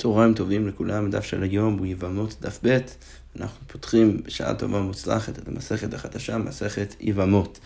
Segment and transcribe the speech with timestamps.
[0.00, 2.78] צהריים טובים לכולם, הדף של היום הוא יבמות דף ב',
[3.40, 7.60] אנחנו פותחים בשעה טובה ומוצלחת את המסכת החדשה, מסכת יבמות.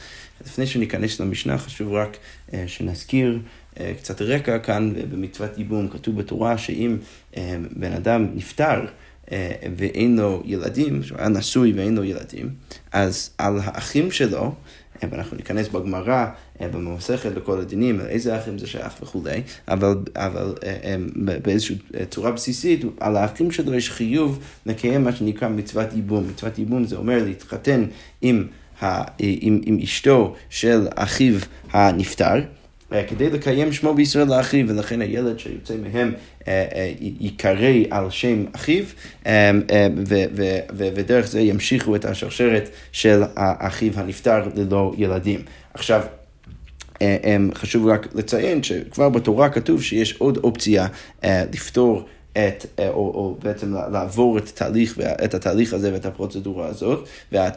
[0.47, 3.39] לפני שניכנס למשנה חשוב רק uh, שנזכיר
[3.75, 6.97] uh, קצת רקע כאן במצוות ייבום, כתוב בתורה שאם
[7.33, 7.37] uh,
[7.77, 8.85] בן אדם נפטר
[9.27, 9.31] uh,
[9.77, 12.51] ואין לו ילדים, שהוא היה נשוי ואין לו ילדים,
[12.93, 14.55] אז על האחים שלו
[15.03, 16.27] ואנחנו ניכנס בגמרא,
[16.61, 20.97] אה, במסכת, בכל הדינים, איזה אחים זה שייך וכולי, אבל, אבל אה, אה,
[21.43, 21.77] באיזושהי
[22.11, 26.29] צורה בסיסית, על האחים שלו יש חיוב לקיים מה שנקרא מצוות ייבום.
[26.29, 27.85] מצוות ייבום זה אומר להתחתן
[28.23, 28.47] עם,
[29.19, 31.35] עם, עם אשתו של אחיו
[31.73, 32.41] הנפטר.
[33.09, 36.13] כדי לקיים שמו בישראל לאחיו, ולכן הילד שיוצא מהם
[37.01, 38.85] ייקרא על שם אחיו,
[40.75, 45.41] ודרך זה ימשיכו את השרשרת של אחיו הנפטר ללא ילדים.
[45.75, 46.03] עכשיו,
[47.55, 50.87] חשוב רק לציין שכבר בתורה כתוב שיש עוד אופציה
[51.25, 57.49] לפתור את, או, או בעצם לעבור את התהליך, את התהליך הזה ואת הפרוצדורה הזאת, וה,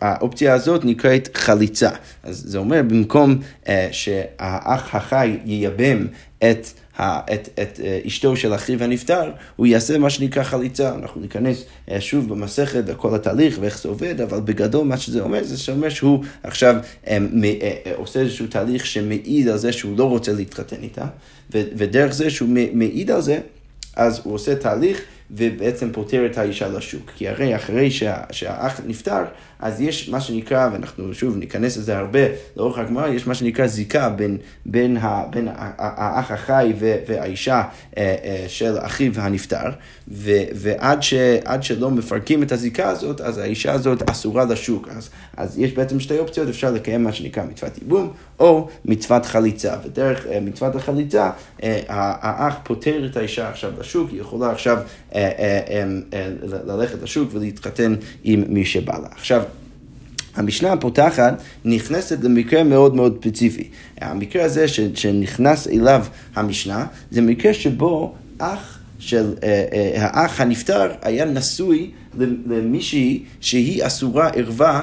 [0.00, 1.90] האופציה הזאת נקראת חליצה.
[2.22, 6.06] אז זה אומר, במקום uh, שהאח החי ייבם
[6.38, 6.66] את,
[7.00, 10.94] את, את uh, אשתו של אחיו הנפטר, הוא יעשה מה שנקרא חליצה.
[10.94, 15.44] אנחנו ניכנס uh, שוב במסכת לכל התהליך ואיך זה עובד, אבל בגדול מה שזה אומר,
[15.44, 17.08] זה שאומר שהוא עכשיו uh,
[17.94, 21.06] עושה איזשהו תהליך שמעיד על זה שהוא לא רוצה להתחתן איתה,
[21.50, 23.40] ודרך זה שהוא מעיד על זה,
[23.96, 27.10] אז הוא עושה תהליך ובעצם פותר את האישה לשוק.
[27.16, 29.22] כי הרי אחרי שה, שהאח נפטר,
[29.60, 32.20] אז יש מה שנקרא, ואנחנו שוב ניכנס לזה הרבה
[32.56, 36.72] לאורך הגמרא, יש מה שנקרא זיקה בין, בין, ה, בין האח החי
[37.06, 37.62] והאישה
[37.96, 39.70] אה, אה, של אחיו הנפטר,
[40.08, 41.14] ו, ועד ש,
[41.60, 44.88] שלא מפרקים את הזיקה הזאת, אז האישה הזאת אסורה לשוק.
[44.96, 49.74] אז, אז יש בעצם שתי אופציות, אפשר לקיים מה שנקרא מצוות ייבום, או מצוות חליצה.
[49.84, 51.30] ודרך אה, מצוות החליצה,
[51.88, 54.78] האח פותר את האישה עכשיו לשוק, היא יכולה עכשיו
[56.64, 59.08] ללכת לשוק ולהתחתן עם מי שבא לה.
[59.12, 59.42] עכשיו,
[60.38, 63.68] המשנה הפותחת נכנסת למקרה מאוד מאוד ספציפי.
[64.00, 66.04] המקרה הזה שנכנס אליו
[66.34, 69.44] המשנה, זה מקרה שבו אח של uh, uh,
[69.96, 71.90] האח הנפטר היה נשוי
[72.46, 74.82] למישהי שהיא אסורה ערווה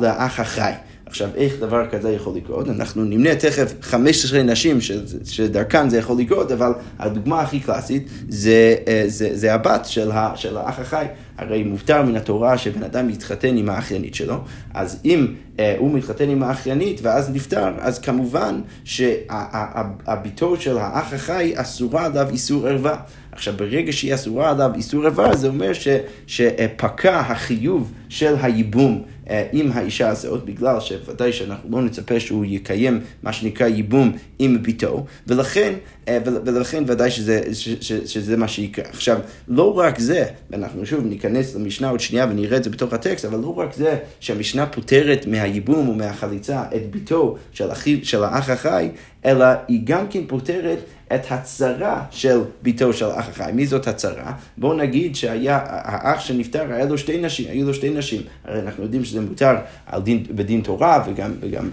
[0.00, 0.72] לאח החי.
[1.12, 2.68] עכשיו, איך דבר כזה יכול לקרות?
[2.68, 4.78] אנחנו נמנה תכף 15 נשים
[5.24, 10.32] שדרכן זה יכול לקרות, אבל הדוגמה הכי קלאסית זה, אה, זה, זה הבת של, ה,
[10.36, 11.06] של האח החי.
[11.38, 14.36] הרי מותר מן התורה שבן אדם יתחתן עם האחיינית שלו,
[14.74, 15.26] אז אם
[15.58, 22.28] אה, הוא מתחתן עם האחיינית ואז נפטר, אז כמובן שהביתו של האח החי אסורה עליו
[22.30, 22.96] איסור ערווה.
[23.32, 25.88] עכשיו, ברגע שהיא אסורה עליו איסור ערווה, זה אומר ש,
[26.26, 33.00] שפקע החיוב של הייבום אה, עם האישה הזאת, בגלל שוודאי שאנחנו לא נצפה שהוא יקיים
[33.22, 35.74] מה שנקרא ייבום עם ביתו, ולכן,
[36.08, 38.84] אה, ולכן ודאי שזה, ש, ש, שזה מה שיקרה.
[38.88, 39.18] עכשיו,
[39.48, 43.38] לא רק זה, ואנחנו שוב ניכנס למשנה עוד שנייה ונראה את זה בתוך הטקסט, אבל
[43.38, 48.88] לא רק זה שהמשנה פותרת מהייבום ומהחליצה את ביתו של, אחיו, של האח החי,
[49.24, 50.78] אלא היא גם כן פותרת
[51.14, 53.50] את הצרה של ביתו של האח החי.
[53.54, 54.32] מי זאת הצרה?
[54.56, 58.22] בואו נגיד שהיה, האח שנפטר, היה לו שתי נשים, היו לו שתי נשים.
[58.44, 59.56] הרי אנחנו יודעים שזה מותר
[59.96, 61.68] דין, בדין תורה, וגם, וגם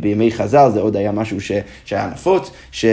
[0.00, 1.52] בימי חז"ל זה עוד היה משהו ש,
[1.84, 2.84] שהיה נפוץ, ש...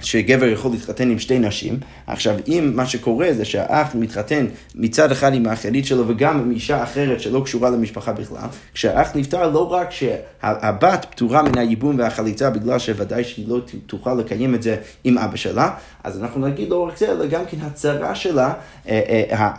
[0.00, 1.78] שגבר יכול להתחתן עם שתי נשים.
[2.06, 6.82] עכשיו, אם מה שקורה זה שהאח מתחתן מצד אחד עם האחיינית שלו וגם עם אישה
[6.82, 12.78] אחרת שלא קשורה למשפחה בכלל, כשהאח נפטר לא רק שהבת פטורה מן הייבום והחליצה בגלל
[12.78, 15.70] שוודאי שהיא לא תוכל לקיים את זה עם אבא שלה,
[16.04, 18.52] אז אנחנו נגיד לא רק זה, אלא גם כן הצרה שלה,
[18.88, 19.52] אה, אה,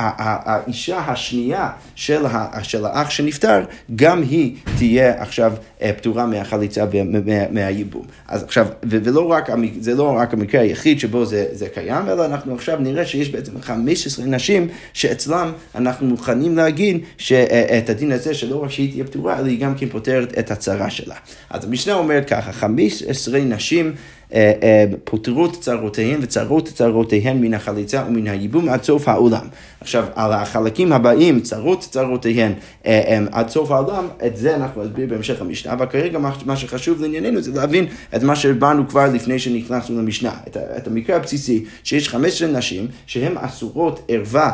[0.45, 3.63] האישה השנייה של האח שנפטר,
[3.95, 8.05] גם היא תהיה עכשיו אה, פטורה מהחליצה ומהייבום.
[8.27, 12.55] אז עכשיו, ולא רק, זה לא רק המקרה היחיד שבו זה, זה קיים, אלא אנחנו
[12.55, 18.71] עכשיו נראה שיש בעצם 15 נשים שאצלם אנחנו מוכנים להגיד שאת הדין הזה, שלא רק
[18.71, 21.15] שהיא תהיה פטורה, אלא היא גם כן פותרת את הצרה שלה.
[21.49, 23.93] אז המשנה אומרת ככה, 15 נשים
[24.33, 29.47] אה, אה, פוטרות צרותיהן וצרות צרותיהן מן החליצה ומן הייבום עד סוף העולם.
[29.81, 32.53] עכשיו, על החלקים הבאים, צרות צרותיהן
[32.85, 37.41] אה, עד סוף העולם, את זה אנחנו נסביר בהמשך המשנה, אבל כרגע מה שחשוב לענייננו
[37.41, 37.85] זה להבין
[38.15, 43.37] את מה שהבנו כבר לפני שנכנסנו למשנה, את, את המקרה הבסיסי, שיש 15 נשים שהן
[43.37, 44.51] אסורות ערווה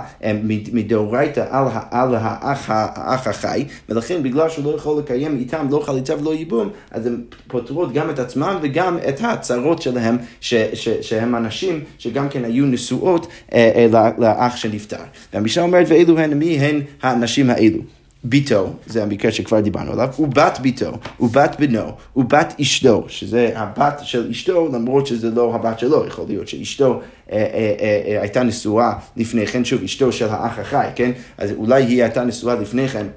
[0.74, 6.18] מדאורייתא על, על האח, האח החי, ולכן בגלל שהוא לא יכול לקיים איתם לא חליצה
[6.18, 9.67] ולא ייבום, אז הן פוטרות גם את עצמם וגם את הצרות.
[9.68, 15.04] החברות שלהם, ש, ש, שהם אנשים שגם כן היו נשואות אה, אה, לאח שנפטר.
[15.34, 17.80] והמשנה אומרת, ואלו הן, מי הן הנשים האלו?
[18.24, 24.30] ביתו, זה המקרה שכבר דיברנו עליו, ובת ביתו, ובת בנו, ובת אשתו, שזה הבת של
[24.32, 28.94] אשתו, למרות שזה לא הבת שלו, יכול להיות שאשתו אה, אה, אה, אה, הייתה נשואה
[29.18, 31.12] לפני כן, שוב, אשתו של האח החי, כן?
[31.38, 33.08] אז אולי היא הייתה נשואה לפני כן.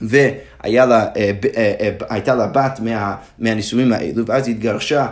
[0.00, 0.32] והיה
[0.64, 5.06] לה, אה, אה, אה, הייתה לה בת מה, מהנישואים האלו, ואז היא התגרשה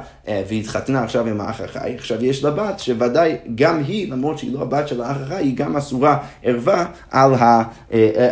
[0.49, 1.95] והתחתנה עכשיו עם האח החי.
[1.99, 5.57] עכשיו יש לה בת שוודאי גם היא, למרות שהיא לא הבת של האח החי, היא
[5.57, 7.35] גם אסורה ערווה על,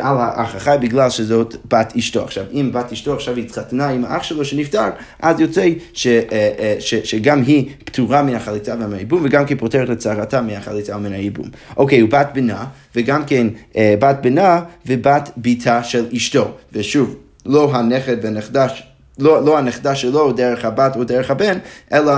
[0.00, 2.24] על האח החי בגלל שזאת בת אשתו.
[2.24, 4.88] עכשיו, אם בת אשתו עכשיו התחתנה עם האח שלו שנפטר,
[5.20, 6.08] אז יוצא ש,
[6.78, 11.46] ש, שגם היא פטורה מן החליצה ומהייבום, וגם כן פותרת את צערתה מהחליצה ומן הייבום.
[11.76, 12.64] אוקיי, ובת בנה,
[12.96, 13.46] וגם כן
[13.76, 16.50] בת בנה ובת ביתה של אשתו.
[16.72, 18.66] ושוב, לא הנכד והנכדה,
[19.18, 21.58] לא, לא הנכדה שלו דרך הבת או דרך הבן,
[21.92, 22.12] אלא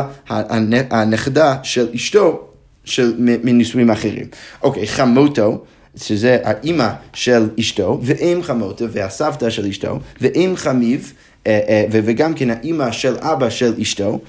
[0.91, 2.49] הנכדה של אשתו
[2.85, 4.27] של, מנישואים אחרים.
[4.63, 5.65] אוקיי, חמותו.
[5.97, 11.13] שזה האימא של אשתו, ואם חמותו, והסבתא של אשתו, ואם חמיב,
[11.47, 14.21] אה, אה, וגם כן האימא של אבא של אשתו,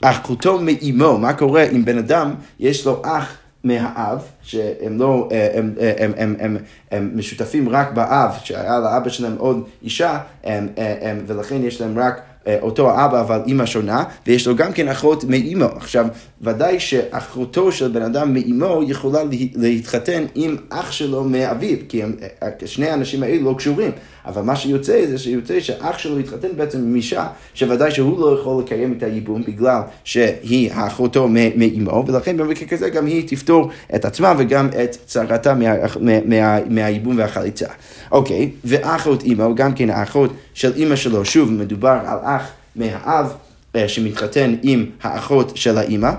[0.00, 5.74] אחותו מאימו, מה קורה אם בן אדם יש לו אח מהאב, שהם לא, אה, הם,
[5.80, 6.56] הם, הם, הם, הם,
[6.90, 12.20] הם משותפים רק באב, שהיה לאבא שלהם עוד אישה, הם, הם, ולכן יש להם רק
[12.46, 15.64] אה, אותו האבא אבל אימא שונה, ויש לו גם כן אחות מאימו.
[15.64, 16.06] עכשיו,
[16.40, 19.20] ודאי שאחותו של בן אדם מאימו יכולה
[19.54, 22.12] להתחתן עם אח שלו מאביו, כי הם,
[22.42, 23.90] אה, שני האנשים האלו לא קשורים.
[24.26, 28.62] אבל מה שיוצא זה שיוצא שאח שלו התחתן בעצם עם אישה, שוודאי שהוא לא יכול
[28.62, 34.34] לקיים את הייבום בגלל שהיא אחותו מאימו, ולכן במקרה כזה גם היא תפתור את עצמה
[34.38, 37.66] וגם את צרתה מה, מה, מה, מהייבום והחליצה.
[38.12, 43.32] אוקיי, ואחות אימו, גם כן האחות של אימא שלו, שוב מדובר על אח מהאב
[43.76, 46.10] אה, שמתחתן עם האחות של האימא.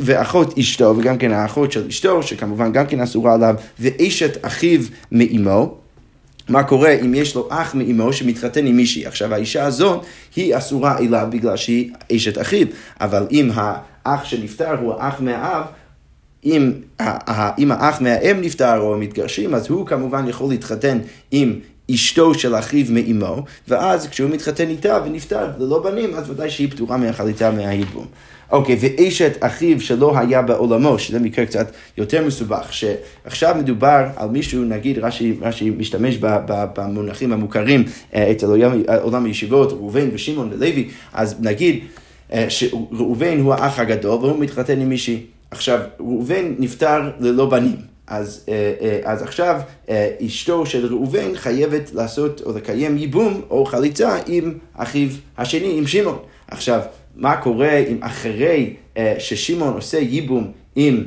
[0.00, 4.80] ואחות אשתו, וגם כן האחות של אשתו, שכמובן גם כן אסורה עליו, ואשת אחיו
[5.12, 5.74] מאמו,
[6.48, 9.06] מה קורה אם יש לו אח מאמו שמתחתן עם מישהי.
[9.06, 10.04] עכשיו, האישה הזאת
[10.36, 12.66] היא אסורה אליו בגלל שהיא אשת אחיו,
[13.00, 15.64] אבל אם האח שנפטר הוא האח מהאב,
[16.44, 16.72] אם,
[17.58, 20.98] אם האח מהאם נפטר או מתגרשים, אז הוא כמובן יכול להתחתן
[21.30, 21.58] עם
[21.90, 26.96] אשתו של אחיו מאמו, ואז כשהוא מתחתן איתה ונפטר ללא בנים, אז ודאי שהיא פטורה
[26.96, 28.06] מהחליטה מהייבום.
[28.50, 34.64] אוקיי, ואשת אחיו שלא היה בעולמו, שזה מקרה קצת יותר מסובך, שעכשיו מדובר על מישהו,
[34.64, 37.84] נגיד רש"י, רש"י משתמש במונחים המוכרים
[38.14, 38.46] אה, אצל
[39.02, 41.84] עולם הישיבות, ראובן ושמעון ולוי, אז נגיד
[42.32, 45.20] אה, שראובן הוא האח הגדול והוא מתחתן עם מישהי.
[45.50, 47.93] עכשיו, ראובן נפטר ללא בנים.
[48.06, 49.60] אז, אה, אז עכשיו
[50.26, 55.08] אשתו של ראובן חייבת לעשות או לקיים ייבום או חליצה עם אחיו
[55.38, 56.18] השני, עם שמעון.
[56.48, 56.80] עכשיו,
[57.16, 58.74] מה קורה אם אחרי
[59.18, 61.04] ששמעון עושה ייבום עם,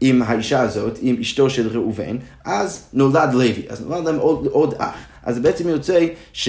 [0.00, 4.74] עם האישה הזאת, עם אשתו של ראובן, אז נולד לוי, אז נולד להם עוד, עוד
[4.78, 4.96] אח.
[5.22, 6.48] אז בעצם יוצא ש...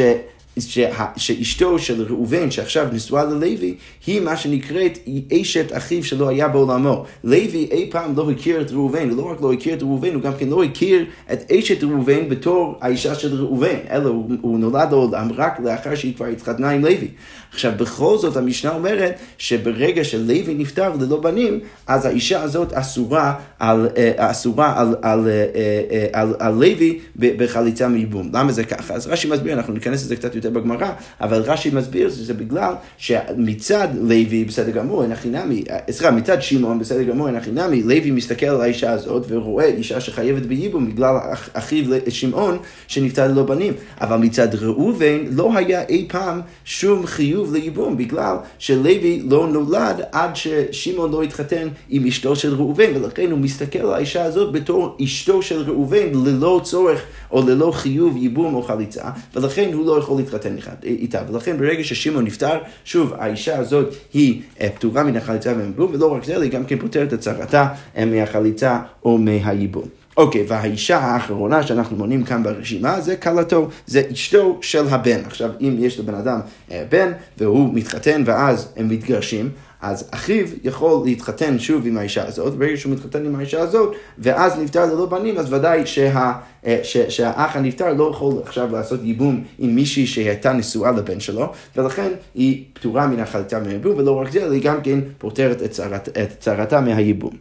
[1.18, 3.76] שאשתו של ראובן, שעכשיו נשואה ללוי,
[4.08, 5.00] היא מה שנקראת
[5.34, 7.06] אשת אחיו שלא היה בעולמו.
[7.24, 10.34] לוי אי פעם לא הכיר את ראובן, ולא רק לא הכיר את ראובן, הוא גם
[10.40, 15.32] כן לא הכיר את אשת ראובן בתור האישה של ראובן, אלא הוא, הוא נולד לעולם
[15.36, 17.08] רק לאחר שהיא כבר התחתנה עם לוי.
[17.52, 23.90] עכשיו, בכל זאת המשנה אומרת שברגע שלוי נפטר ללא בנים, אז האישה הזאת אסורה על,
[23.98, 25.46] אה, אסורה על, על, אה,
[25.92, 28.30] אה, על, על, על לוי בחליצה מייבום.
[28.34, 28.94] למה זה ככה?
[28.94, 33.88] אז רש"י מסביר, אנחנו ניכנס לזה קצת יותר בגמרא, אבל רש"י מסביר שזה בגלל שמצד
[34.02, 38.12] לוי, בסדר גמור, אין הכי נמי, סליחה, מצד שמעון, בסדר גמור, אין הכי נמי, לוי
[38.12, 41.16] מסתכל על האישה הזאת ורואה אישה שחייבת בייבום בגלל
[41.54, 43.74] אחיו שמעון שנפטר ללא בנים.
[44.02, 50.36] אבל מצד ראובן לא היה אי פעם שום חיוב לייבום, בגלל שלוי לא נולד עד
[50.36, 55.42] ששמעון לא התחתן עם אשתו של ראובן, ולכן הוא מסתכל על האישה הזאת בתור אשתו
[55.42, 59.04] של ראובן, ללא צורך או ללא חיוב ייבום או חליצה,
[59.36, 60.35] ולכן הוא לא יכול להתחתן
[60.84, 61.22] איתה.
[61.32, 66.24] ולכן ברגע ששמעון נפטר, שוב, האישה הזאת היא אה, פטורה מן החליצה והייבום, ולא רק
[66.24, 69.86] זה, היא גם כן פותרת את צרתה אה, מהחליצה או מהייבום.
[70.18, 75.20] אוקיי, okay, והאישה האחרונה שאנחנו מונים כאן ברשימה זה כלתו, זה אשתו של הבן.
[75.26, 76.40] עכשיו, אם יש לבן אדם
[76.72, 79.50] אה, בן והוא מתחתן ואז הם מתגרשים,
[79.82, 84.60] אז אחיו יכול להתחתן שוב עם האישה הזאת, וברגע שהוא מתחתן עם האישה הזאת, ואז
[84.60, 86.34] נפטר ללא בנים, אז ודאי שה,
[86.66, 91.52] אה, ש, שהאח הנפטר לא יכול עכשיו לעשות ייבום עם מישהי שהייתה נשואה לבן שלו,
[91.76, 96.10] ולכן היא פטורה מן החליטה מהייבום, ולא רק זה, היא גם כן פותרת את, צרת,
[96.10, 97.34] את צרתה מהייבום.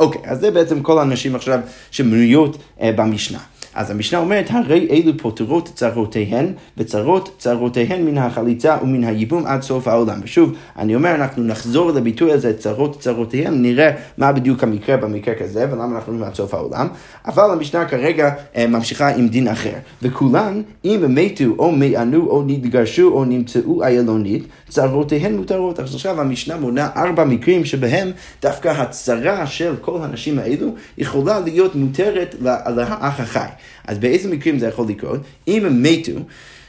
[0.00, 1.60] אוקיי, אז זה בעצם כל הנשים עכשיו
[1.90, 3.38] שמנויות אה, במשנה.
[3.74, 9.88] אז המשנה אומרת, הרי אלו פותרות צרותיהן, וצרות צרותיהן מן החליצה ומן הייבום עד סוף
[9.88, 10.20] העולם.
[10.22, 15.66] ושוב, אני אומר, אנחנו נחזור לביטוי הזה, צרות צרותיהן, נראה מה בדיוק המקרה במקרה כזה,
[15.70, 16.88] ולמה אנחנו אומרים עד סוף העולם.
[17.26, 19.74] אבל המשנה כרגע אה, ממשיכה עם דין אחר.
[20.02, 25.80] וכולן, אם מתו או מענו או נתגרשו או נמצאו איילונית, צרותיהן מותרות.
[25.80, 28.10] אז עכשיו המשנה מונה ארבע מקרים שבהם
[28.42, 33.48] דווקא הצרה של כל הנשים האלו יכולה להיות מותרת לאח החי.
[33.86, 35.20] אז באיזה מקרים זה יכול לקרות?
[35.48, 36.12] אם הם מתו,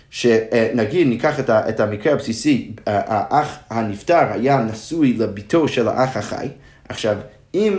[0.09, 6.47] שנגיד ניקח את המקרה הבסיסי, האח הנפטר היה נשוי לביתו של האח החי,
[6.89, 7.17] עכשיו
[7.55, 7.75] אם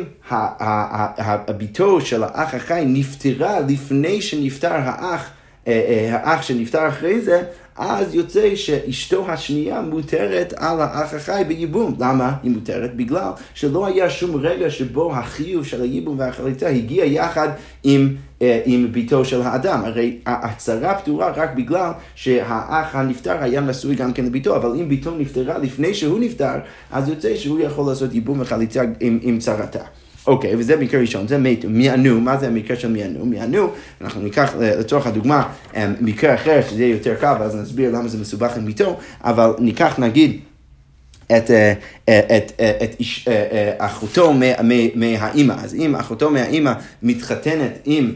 [1.49, 5.31] הביתו של האח החי נפטרה לפני שנפטר האח,
[5.67, 7.43] אה, אה, האח שנפטר אחרי זה,
[7.79, 11.97] אז יוצא שאשתו השנייה מותרת על האח החי בייבום.
[11.99, 12.97] למה היא מותרת?
[12.97, 17.49] בגלל שלא היה שום רגע שבו החיוב של הייבום והחליטה הגיע יחד
[17.85, 19.83] עם, אה, עם ביתו של האדם.
[19.85, 25.11] הרי הצרה פתורה רק בגלל שהאח הנפטר היה נשוי גם כן לביתו, אבל אם ביתו
[25.19, 26.55] נפטרה לפני שהוא נפטר,
[26.91, 29.85] אז יוצא שהוא יכול לעשות ייבום וחליטה עם, עם צרתה.
[30.27, 33.27] אוקיי, okay, וזה מקרה ראשון, זה מתו, מיענו, מה זה המקרה של מיענו?
[33.27, 37.91] מיענו, אנחנו ניקח אה, לצורך הדוגמה אה, מקרה אחר שזה יהיה יותר קל, ואז נסביר
[37.91, 40.41] למה זה מסובך עם מיתו, אבל ניקח נגיד
[41.37, 41.73] את, אה,
[42.05, 42.53] את, את,
[42.83, 43.29] את איש,
[43.79, 44.33] אחותו
[44.95, 48.13] מהאימא, אז אם אחותו מהאימא מתחתנת עם,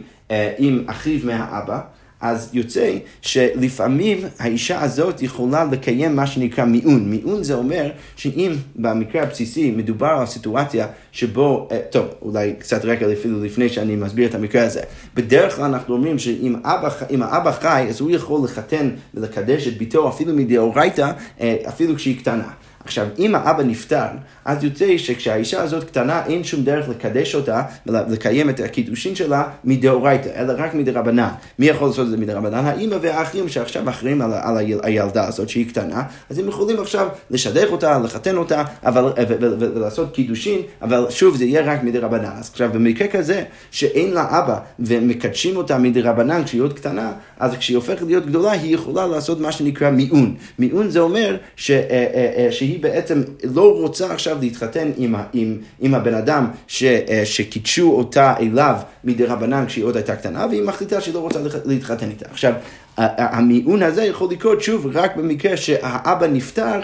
[0.59, 1.81] עם אחיו מהאבא,
[2.21, 7.11] אז יוצא שלפעמים האישה הזאת יכולה לקיים מה שנקרא מיעון.
[7.11, 13.13] מיעון זה אומר שאם במקרה הבסיסי מדובר על סיטואציה שבו, אה, טוב, אולי קצת רקע
[13.13, 14.81] אפילו לפני שאני מסביר את המקרה הזה.
[15.15, 16.89] בדרך כלל אנחנו אומרים שאם אבא,
[17.21, 21.11] האבא חי, אז הוא יכול לחתן ולקדש את ביתו אפילו מדאורייתא,
[21.41, 22.49] אה, אפילו כשהיא קטנה.
[22.85, 24.07] עכשיו, אם האבא נפטר,
[24.45, 30.29] אז יוצא שכשהאישה הזאת קטנה, אין שום דרך לקדש אותה ולקיים את הקידושין שלה מדאורייתא,
[30.37, 31.29] אלא רק מדרבנן.
[31.59, 32.65] מי יכול לעשות את זה מדרבנן?
[32.67, 37.69] האימא והאחים שעכשיו אחראים על, על הילדה הזאת שהיא קטנה, אז הם יכולים עכשיו לשדך
[37.71, 39.13] אותה, לחתן אותה, אבל,
[39.59, 42.33] ולעשות קידושין, אבל שוב, זה יהיה רק מדרבנן.
[42.39, 47.77] אז עכשיו, במקרה כזה, שאין לה אבא ומקדשים אותה מדרבנן כשהיא עוד קטנה, אז כשהיא
[47.77, 50.35] הופכת להיות גדולה, היא יכולה לעשות מה שנקרא מיעון.
[50.59, 53.23] מיעון זה אומר ש, אה, אה, אה, שהיא בעצם
[53.55, 56.85] לא רוצה עכשיו להתחתן עם, עם, עם הבן אדם ש,
[57.25, 62.11] שקידשו אותה אליו מדי רבנן כשהיא עוד הייתה קטנה, והיא מחליטה שהיא לא רוצה להתחתן
[62.11, 62.27] איתה.
[62.31, 62.53] עכשיו,
[62.97, 66.81] המיעון הזה יכול לקרות שוב רק במקרה שהאבא נפטר.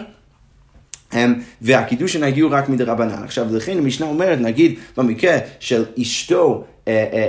[1.63, 3.23] והקידושין הגיעו רק מדרבנן.
[3.25, 6.65] עכשיו, לכן המשנה אומרת, נגיד, במקרה של אשתו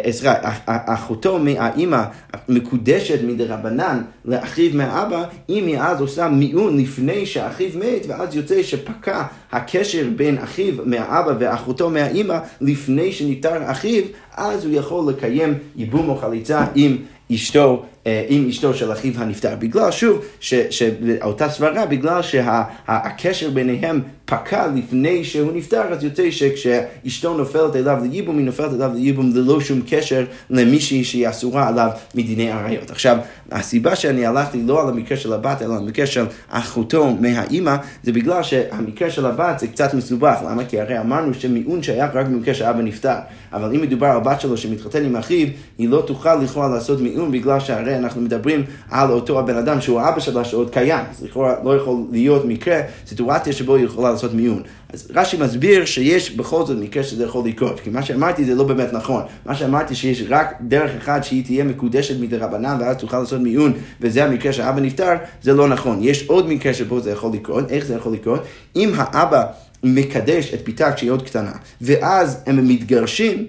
[0.03, 2.03] עזרא, אה, אחותו מהאימא
[2.49, 9.23] מקודשת מדרבנן לאחיו מהאבא, אם היא אז עושה מיעון לפני שאחיו מת, ואז יוצא שפקע
[9.51, 14.03] הקשר בין אחיו מהאבא ואחותו מהאימא לפני שנפטר אחיו,
[14.35, 16.97] אז הוא יכול לקיים ייבום או חליצה עם
[17.33, 17.96] אשתו אה,
[18.27, 19.55] עם אשתו של אחיו הנפטר.
[19.59, 27.75] בגלל, שוב, שאותה סברה, בגלל שהקשר ביניהם פקע לפני שהוא נפטר, אז יוצא שכשאשתו נופלת
[27.75, 32.91] אליו לייבום, היא נופלת אליו לייבום ללא שום קשר למישהי שהיא אסורה עליו מדיני עריות.
[32.91, 33.17] עכשיו,
[33.51, 38.11] הסיבה שאני הלכתי לא על המקרה של הבת, אלא על המקרה של אחותו מהאימא, זה
[38.11, 40.37] בגלל שהמקרה של הבת זה קצת מסובך.
[40.49, 40.65] למה?
[40.65, 43.15] כי הרי אמרנו שמיעון שייך רק במקרה שאבא נפטר.
[43.53, 47.31] אבל אם מדובר על בת שלו שמתחתן עם אחיו, היא לא תוכל לכאורה לעשות מיעון,
[47.31, 51.05] בגלל שהרי אנחנו מדברים על אותו הבן אדם שהוא האבא שלה שעוד קיים.
[51.11, 54.63] אז לכאורה לא יכול להיות מקרה, סיטואציה שבו היא יכולה לעשות מיון.
[54.93, 58.63] אז רש"י מסביר שיש בכל זאת מקרה שזה יכול לקרות, כי מה שאמרתי זה לא
[58.63, 59.23] באמת נכון.
[59.45, 63.73] מה שאמרתי שיש רק דרך אחת שהיא תהיה מקודשת מדי רבנן ואז תוכל לעשות מיון,
[64.01, 65.99] וזה המקרה שהאבא נפטר, זה לא נכון.
[66.01, 68.43] יש עוד מקרה שבו זה יכול לקרות, איך זה יכול לקרות?
[68.75, 69.43] אם האבא
[69.83, 73.45] מקדש את ביתה כשהיא עוד קטנה, ואז הם מתגרשים,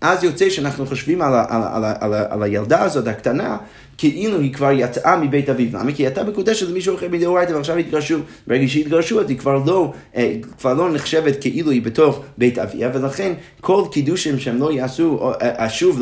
[0.00, 3.56] אז יוצא שאנחנו חושבים על, ה, על, על, על, על הילדה הזאת הקטנה,
[3.98, 5.68] כאילו היא כבר יצאה מבית אביו.
[5.72, 5.92] למה?
[5.92, 8.18] כי היא הייתה מקודשת למישהו אחר מדאורייתא ועכשיו התגרשו.
[8.46, 12.90] ברגע שהתגרשו אז היא כבר לא, אה, כבר לא נחשבת כאילו היא בתוך בית אביה,
[12.94, 16.00] ולכן כל קידושים שהם לא יעשו אה, שוב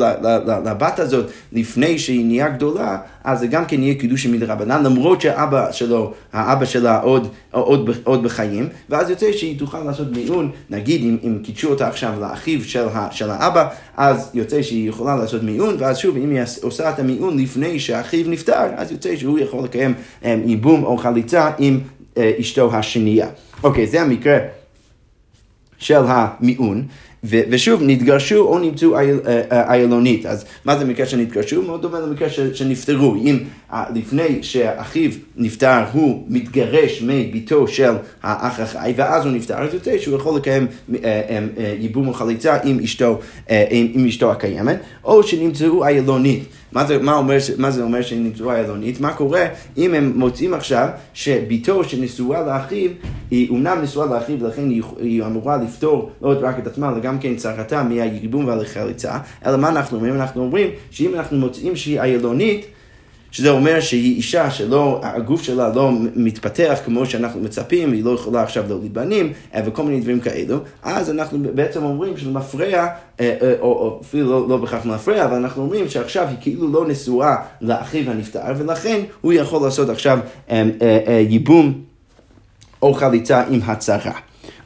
[0.65, 5.71] לבת הזאת לפני שהיא נהיה גדולה, אז זה גם כן יהיה קידושים מדרבנן, למרות שהאבא
[5.71, 11.17] שלו, האבא שלה עוד, עוד, עוד בחיים, ואז יוצא שהיא תוכל לעשות מיעון, נגיד אם,
[11.23, 13.67] אם קידשו אותה עכשיו לאחיו של, של האבא,
[13.97, 18.29] אז יוצא שהיא יכולה לעשות מיעון, ואז שוב, אם היא עושה את המיעון לפני שאחיו
[18.29, 21.79] נפטר, אז יוצא שהוא יכול לקיים אמ, ייבום או חליצה עם
[22.17, 23.27] אה, אשתו השנייה.
[23.63, 24.37] אוקיי, זה המקרה
[25.77, 26.83] של המיעון.
[27.25, 28.95] ושוב, נתגרשו או נמצאו
[29.51, 30.25] איילונית.
[30.25, 31.61] אז מה זה מקרה שנתגרשו?
[31.61, 33.15] מאוד דומה למקרה שנפטרו.
[33.15, 33.39] אם
[33.95, 40.15] לפני שאחיו נפטר, הוא מתגרש מביתו של האח החי, ואז הוא נפטר, אז יוצא שהוא
[40.15, 40.67] יכול לקיים
[41.79, 43.19] ייבום או חליצה עם אשתו,
[43.69, 46.43] עם אשתו הקיימת, או שנמצאו איילונית.
[46.75, 49.01] מה זה, מה, אומר, מה זה אומר שהיא נשואה אלונית?
[49.01, 49.45] מה קורה
[49.77, 52.89] אם הם מוצאים עכשיו שביתו שנשואה לאחיו,
[53.31, 57.19] היא אומנם נשואה לאחיו ולכן היא, היא אמורה לפתור לא רק את עצמה, אלא גם
[57.19, 60.15] כן צרתה מהייבום והחליצה, אלא מה אנחנו אומרים?
[60.15, 62.65] אנחנו אומרים שאם אנחנו מוצאים שהיא איילונית,
[63.35, 68.43] שזה אומר שהיא אישה שלא, הגוף שלה לא מתפתח כמו שאנחנו מצפים, היא לא יכולה
[68.43, 72.87] עכשיו להוליד בנים אה, וכל מיני דברים כאלו, אז אנחנו בעצם אומרים שזה מפריע,
[73.19, 76.87] אה, אה, או, אפילו לא, לא בכך מפריע, אבל אנחנו אומרים שעכשיו היא כאילו לא
[76.87, 80.19] נשואה לאחיו הנפטר, ולכן הוא יכול לעשות עכשיו
[81.29, 81.81] ייבום
[82.81, 84.19] או חליצה עם הצהרה.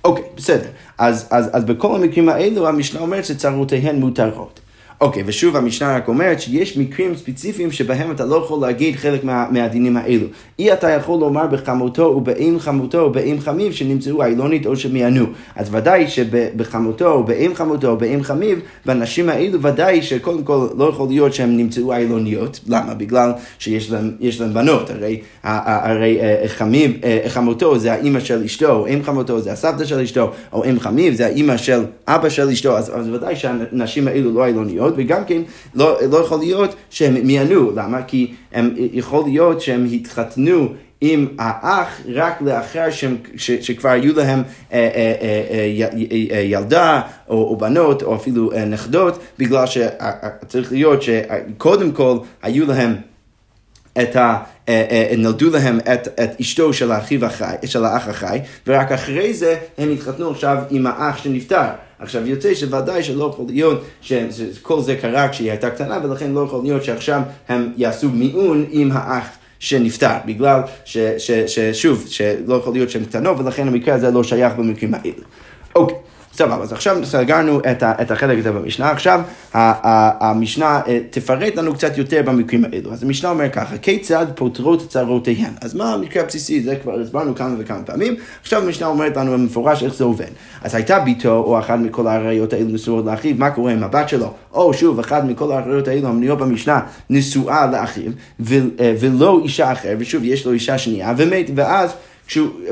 [0.04, 0.70] אוקיי, בסדר.
[0.98, 4.60] אז, אז, אז בכל המקרים האלו המשנה אומרת שצרותיהן מותרות.
[5.02, 9.48] אוקיי, ושוב המשנה רק אומרת שיש מקרים ספציפיים שבהם אתה לא יכול להגיד חלק מה,
[9.52, 10.26] מהדינים האלו.
[10.60, 15.26] אי אתה יכול לומר בחמותו ובאם חמותו ובאם חמיב שנמצאו אילונית או שמיענו.
[15.56, 21.34] אז ודאי שבחמותו ובאם חמותו ובאם חמיב, בנשים האלו ודאי שקודם כל לא יכול להיות
[21.34, 22.60] שהן נמצאו אילוניות.
[22.68, 22.94] למה?
[22.94, 23.92] בגלל שיש
[24.42, 24.90] להם בנות.
[24.90, 29.86] הרי, הרי אה, חמיב, אה, חמותו זה האימא של אשתו, או אם חמותו זה הסבתא
[29.86, 34.08] של אשתו, או אם חמיב זה האימא של אבא של אשתו, אז, אז ודאי שהנשים
[34.08, 34.89] האלו לא אילוניות.
[34.96, 35.42] להיות, וגם כן
[35.76, 38.04] לא, לא יכול להיות שהם מיענו, למה?
[38.04, 40.68] כי הם, יכול להיות שהם התחתנו
[41.02, 44.44] עם האח רק לאחר שהם, ש, שכבר היו להם
[44.74, 45.88] אה, אה, אה,
[46.32, 52.68] אה, ילדה או, או בנות או אפילו אה, נכדות, בגלל שצריך להיות שקודם כל היו
[52.68, 52.96] להם
[54.02, 54.38] את ה...
[55.18, 57.20] נולדו להם את, את אשתו של החי,
[57.66, 61.66] של האח החי, ורק אחרי זה הם התחתנו עכשיו עם האח שנפטר.
[62.00, 66.64] עכשיו יוצא שוודאי שלא יכול להיות שכל זה קרה כשהיא הייתה קטנה ולכן לא יכול
[66.64, 69.28] להיות שעכשיו הם יעשו מיעון עם האח
[69.60, 70.62] שנפטר, בגלל
[71.48, 75.24] ששוב, שלא יכול להיות שהן קטנות ולכן המקרה הזה לא שייך במקרים האלה.
[75.76, 76.09] אוקיי.
[76.40, 79.22] סבבה, אז עכשיו סגרנו את, ה, את החלק הזה במשנה, עכשיו
[79.54, 82.94] המשנה אה, תפרט לנו קצת יותר במקרים האלו.
[82.94, 85.54] אז המשנה אומר ככה, כיצד פותרות צרותיהן?
[85.62, 86.62] אז מה המקרה הבסיסי?
[86.62, 90.28] זה כבר הסברנו כמה וכמה פעמים, עכשיו המשנה אומרת לנו במפורש איך זה עובד.
[90.62, 94.34] אז הייתה ביתו או אחת מכל האריות האלו נשואות לאחיו, מה קורה עם הבת שלו?
[94.54, 96.80] או שוב, אחת מכל האריות האלו המנויות במשנה
[97.10, 98.12] נשואה לאחיו,
[98.52, 101.94] אה, ולא אישה אחרת, ושוב, יש לו אישה שנייה, ומת, ואז,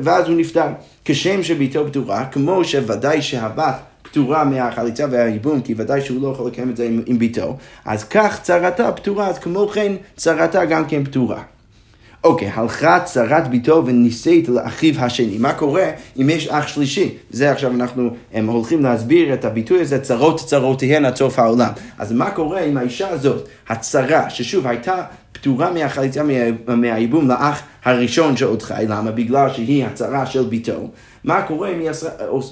[0.03, 0.67] ואז הוא נפטר.
[1.09, 6.69] כשם שביתו פטורה, כמו שוודאי שהבת פטורה מהחליצה והייבום, כי ודאי שהוא לא יכול לקיים
[6.69, 11.03] את זה עם, עם ביתו, אז כך צרתה פטורה, אז כמו כן צרתה גם כן
[11.03, 11.43] פטורה.
[12.27, 15.37] אוקיי, הלכה צרת ביתו ונישאת לאחיו השני.
[15.37, 15.89] מה קורה
[16.21, 17.09] אם יש אח שלישי?
[17.29, 21.69] זה עכשיו אנחנו הם הולכים להסביר את הביטוי הזה, צרות צרותיהן עד סוף העולם.
[21.97, 26.21] אז מה קורה עם האישה הזאת, הצרה, ששוב הייתה פטורה מהחליצה
[26.67, 29.11] מהייבום לאח הראשון שעוד חי, למה?
[29.11, 30.89] בגלל שהיא הצרה של ביתו.
[31.23, 31.89] מה קורה אם היא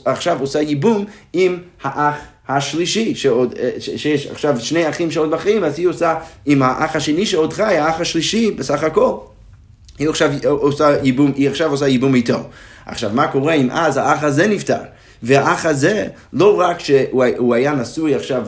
[0.06, 2.16] עכשיו עושה ייבום עם האח
[2.48, 7.54] השלישי, שעוד, שיש עכשיו שני אחים שעוד בחיים, אז היא עושה עם האח השני שעוד
[7.54, 9.35] חי, האח השלישי בסך הכל.
[10.00, 12.40] היא עכשיו עושה ייבום, היא עכשיו עושה ייבום איתו.
[12.86, 14.78] עכשיו, מה קורה אם אז האח הזה נפטר?
[15.24, 18.44] והאח הזה, לא רק שהוא היה נשוי עכשיו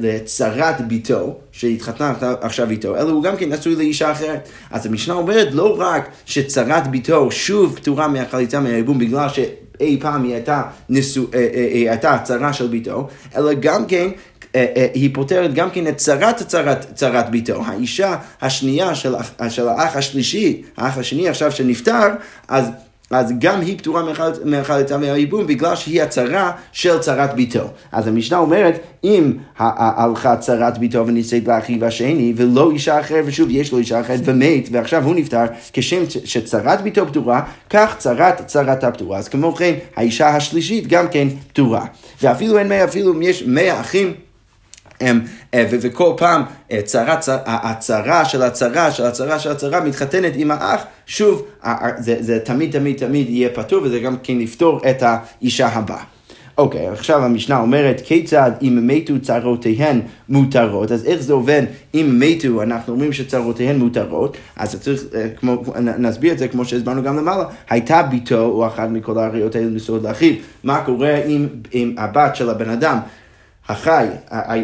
[0.00, 4.48] לצרת ביתו, שהתחתנה עכשיו איתו, אלא הוא גם כן נשוי לאישה אחרת.
[4.70, 9.38] אז המשנה אומרת לא רק שצרת ביתו שוב פטורה מהחליצה מהייבום בגלל ש...
[9.80, 14.08] אי פעם היא הייתה, נשוא, אה, אה, אה, הייתה צרה של ביתו, אלא גם כן
[14.94, 17.62] היא פותרת גם כן את צרת צרת, צרת ביתו.
[17.66, 19.14] האישה השנייה של,
[19.48, 22.08] של האח השלישי, האח השני עכשיו שנפטר,
[22.48, 22.70] אז
[23.12, 24.02] אז גם היא פטורה
[24.44, 27.70] מהחלטה מהייבום בגלל שהיא הצרה של צרת ביתו.
[27.92, 33.72] אז המשנה אומרת, אם הלכה צרת ביתו ונישאת לאחיו השני ולא אישה אחרת, ושוב יש
[33.72, 39.18] לו אישה אחרת ומת ועכשיו הוא נפטר, כשם שצרת ביתו פטורה, כך צרת צרתה פטורה.
[39.18, 41.86] אז כמו כן, האישה השלישית גם כן פטורה.
[42.22, 44.14] ואפילו אין מאה, אפילו אם יש מאה אחים
[45.54, 50.82] אה, וכל פעם אה, צרה, הצרה של הצרה של הצרה של הצרה מתחתנת עם האח,
[51.06, 51.46] שוב,
[51.98, 56.02] זה, זה תמיד תמיד תמיד יהיה פטור, וזה גם כן לפתור את האישה הבאה.
[56.58, 61.62] אוקיי, okay, עכשיו המשנה אומרת, כיצד אם מתו צרותיהן מותרות, אז איך זה עובד?
[61.94, 65.62] אם מתו, אנחנו אומרים שצרותיהן מותרות, אז צריך, אה, כמו,
[65.98, 70.02] נסביר את זה כמו שהסברנו גם למעלה, הייתה ביתו או אחת מכל האריות האלה נשואות
[70.02, 70.34] לאחיו,
[70.64, 72.98] מה קורה אם, אם הבת של הבן אדם
[73.68, 74.06] החי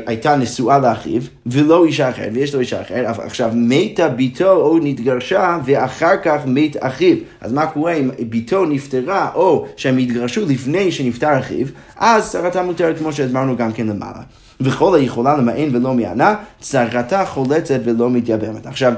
[0.07, 5.59] הייתה נשואה לאחיו, ולא אישה אחרת, ויש לו אישה אחרת, עכשיו מתה ביתו או נתגרשה,
[5.65, 7.17] ואחר כך מת אחיו.
[7.41, 12.99] אז מה קורה אם ביתו נפטרה, או שהם התגרשו לפני שנפטר אחיו, אז צרתה מותרת
[12.99, 14.23] כמו שהסברנו גם כן למעלה.
[14.61, 18.67] וכל היכולה למען ולא מענה, צרתה חולצת ולא מתייבמת.
[18.67, 18.93] עכשיו,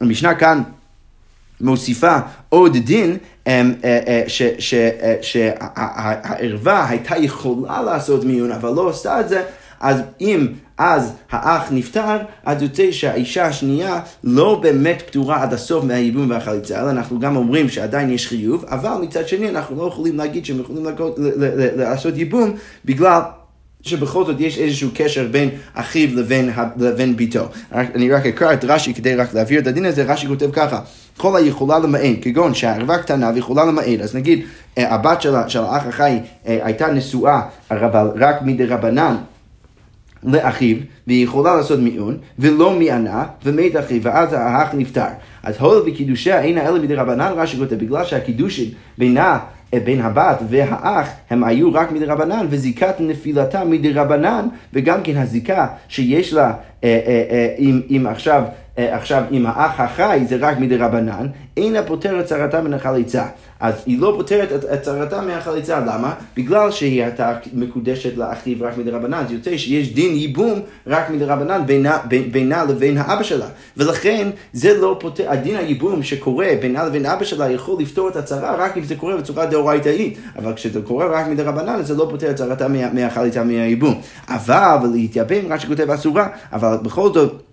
[0.00, 0.62] המשנה כאן
[1.60, 2.16] מוסיפה
[2.48, 3.16] עוד דין
[3.46, 4.22] אמ, אה, אה,
[5.22, 9.42] שהערווה הייתה יכולה לעשות מיון, אבל לא עשתה את זה,
[9.80, 10.46] אז אם
[10.78, 16.90] אז האח נפטר, אז יוצא שהאישה השנייה לא באמת פטורה עד הסוף מהייבום והחליצה, אלא
[16.90, 20.86] אנחנו גם אומרים שעדיין יש חיוב, אבל מצד שני אנחנו לא יכולים להגיד שהם יכולים
[21.76, 23.20] לעשות ייבום בגלל
[23.82, 27.44] שבכל זאת יש איזשהו קשר בין אחיו לבין, לבין ביתו.
[27.72, 30.80] אני רק אקרא את רש"י כדי רק להבהיר את הדין הזה, רש"י כותב ככה,
[31.16, 34.44] כל היכולה למען, כגון שהערווה קטנה ויכולה למען, אז נגיד
[34.78, 39.16] אה, הבת של, של האח החי אה, הייתה נשואה, אבל רק מדי רבנן,
[40.22, 40.76] לאחיו,
[41.06, 45.06] והיא יכולה לעשות מיון, ולא מענה, ומת אחיו, ואז האח נפטר.
[45.42, 49.38] אז הול וקידושיה אינה אלא מדי רבנן, רש"י כותב, בגלל שהקידושין בינה
[49.84, 55.66] בין הבת והאח הם היו רק מדי רבנן, וזיקת נפילתה מדי רבנן, וגם כן הזיקה
[55.88, 56.52] שיש לה,
[56.84, 61.82] אה, אה, אם, אם עכשיו אה, עכשיו, אם האח החי זה רק מדי רבנן, אינה
[61.82, 63.24] פותרת צרתה מן החליצה.
[63.60, 66.14] אז היא לא פותרת את צרתה מהחליצה, למה?
[66.36, 71.24] בגלל שהיא הייתה מקודשת לאחיו רק מדי רבנן, זה יוצא שיש דין ייבום רק מדי
[71.24, 71.98] רבנן בינה,
[72.32, 73.46] בינה לבין האבא שלה.
[73.76, 78.56] ולכן זה לא פותר, הדין הייבום שקורה בינה לבין אבא שלה יכול לפתור את הצרה
[78.56, 80.18] רק אם זה קורה בצורה דאורייתאית.
[80.38, 84.00] אבל כשזה קורה רק מדי רבנן, זה לא פותר את צרתה מהחליצה מהייבום.
[84.28, 87.45] אבל להתייבם, רק שכותב אסורה, אבל בכל זאת...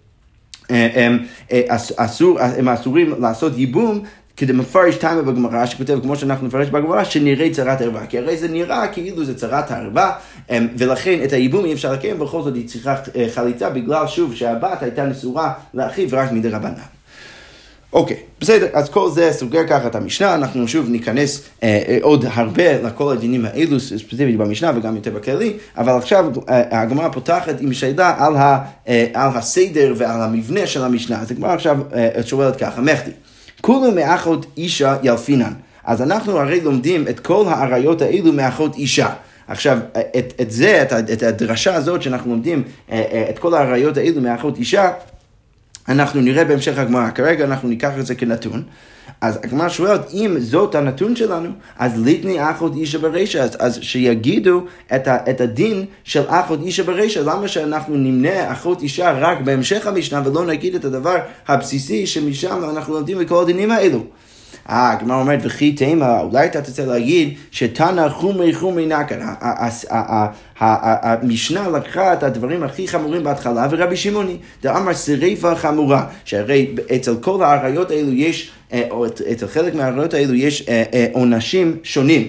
[0.71, 1.19] אה, הם,
[1.52, 1.62] אה,
[1.95, 4.04] אסור, הם אסורים לעשות ייבום
[4.38, 8.06] כדי מפרש טיימה בגמרא, שכותב כמו שאנחנו נפרש בגמרא, שנראה צרת ערווה.
[8.06, 10.12] כי הרי זה נראה כאילו זה צרת הערווה,
[10.49, 14.84] ולכן את הייבום אי אפשר לקיים, בכל זאת היא צריכה אה, חליצה, בגלל שוב שהבת
[14.84, 16.73] הייתה נשואה לאחיו רק מדי רבנן.
[17.93, 22.25] אוקיי, בסדר, אז כל זה סוגר ככה את המשנה, אנחנו שוב ניכנס אה, אה, עוד
[22.34, 27.73] הרבה לכל הדינים האלו, ספציפית במשנה וגם יותר בכללי, אבל עכשיו אה, הגמרא פותחת עם
[27.73, 31.21] שאלה על, ה, אה, על הסדר ועל המבנה של המשנה.
[31.21, 33.12] אז הגמרא עכשיו אה, שואלת ככה, מחטי,
[33.62, 35.53] כולו מאחות אישה ילפינן.
[35.86, 39.10] אז אנחנו הרי לומדים את כל האריות האלו מאחות אישה.
[39.47, 39.77] עכשיו,
[40.17, 44.21] את, את זה, את, את הדרשה הזאת שאנחנו לומדים, אה, אה, את כל האריות האלו
[44.21, 44.91] מאחות אישה,
[45.89, 48.63] אנחנו נראה בהמשך הגמרא, כרגע אנחנו ניקח את זה כנתון.
[49.21, 54.65] אז הגמרא שואלת, אם זאת הנתון שלנו, אז ליטני אחות אישה ברישה, אז, אז שיגידו
[54.95, 59.87] את, ה, את הדין של אחות אישה ברישה, למה שאנחנו נמנה אחות אישה רק בהמשך
[59.87, 61.17] המשנה ולא נגיד את הדבר
[61.47, 64.03] הבסיסי שמשם אנחנו לומדים את כל הדינים האלו.
[64.69, 69.19] אה, הגמרא אומרת, וכי תימה, אולי אתה תרצה להגיד שתנא חומי חומי נקר.
[70.60, 77.43] המשנה לקחה את הדברים הכי חמורים בהתחלה, ורבי שמעוני, דאמר שריפה חמורה, שהרי אצל כל
[77.43, 82.28] האריות האלו יש, אה, או אצל חלק מהאריות האלו יש אה, אה, עונשים שונים.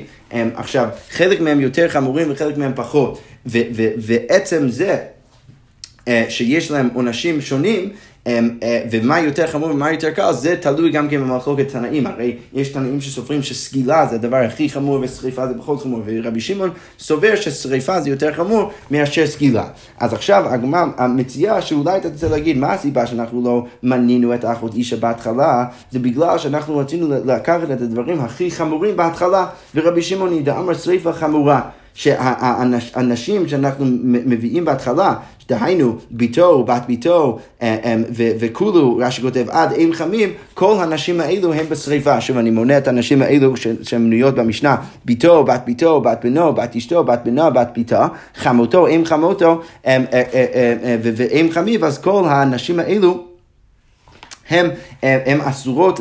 [0.54, 3.20] עכשיו, חלק מהם יותר חמורים וחלק מהם פחות,
[3.96, 4.98] ועצם זה
[6.28, 7.90] שיש להם עונשים שונים,
[8.90, 12.06] ומה יותר חמור ומה יותר קל, זה תלוי גם כן במחלוקת תנאים.
[12.06, 16.70] הרי יש תנאים שסופרים שסגילה זה הדבר הכי חמור ושריפה זה פחות חמור, ורבי שמעון
[16.98, 19.64] סובר ששריפה זה יותר חמור מאשר סגילה.
[19.98, 24.74] אז עכשיו הגמרא המציעה שאולי אתה רוצה להגיד מה הסיבה שאנחנו לא מנינו את האחות
[24.74, 30.56] אישה בהתחלה, זה בגלל שאנחנו רצינו לקחת את הדברים הכי חמורים בהתחלה, ורבי שמעון ידע
[30.82, 31.60] שריפה חמורה.
[31.96, 35.14] שהאנשים שאנחנו מביאים בהתחלה,
[35.48, 41.52] דהיינו ביתו, בת ביתו אה, אה, וכולו, רש"י כותב עד אם חמים, כל הנשים האלו
[41.52, 42.20] הם בשריפה.
[42.20, 46.76] שוב, אני מונה את הנשים האלו שהן מנויות במשנה, ביתו, בת ביתו, בת בנו, בת
[46.76, 49.98] אשתו, בת בנו, בת ביתה, חמותו, אם חמותו אה,
[51.02, 53.33] ואם חמיו, אז כל הנשים האלו
[54.50, 54.70] הם,
[55.02, 56.00] הם אסורות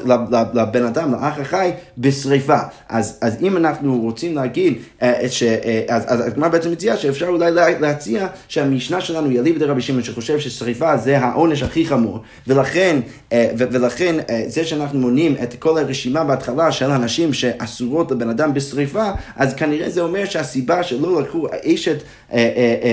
[0.54, 2.58] לבן אדם, לאח החי, בשריפה.
[2.90, 7.28] אז, אז אם אנחנו רוצים להגיד, אה, ש, אה, אז, אז הגמרא בעצם מציעה שאפשר
[7.28, 13.00] אולי להציע שהמשנה שלנו יליב בידי רבי שמעון, שחושב ששריפה זה העונש הכי חמור, ולכן,
[13.34, 14.16] אה, ולכן
[14.48, 19.90] זה שאנחנו מונים את כל הרשימה בהתחלה של הנשים שאסורות לבן אדם בשריפה, אז כנראה
[19.90, 21.98] זה אומר שהסיבה שלא לקחו אשת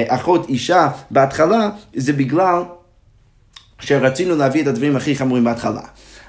[0.08, 2.62] אחות אישה בהתחלה, זה בגלל
[3.80, 5.82] שרצינו להביא את הדברים הכי חמורים בהתחלה.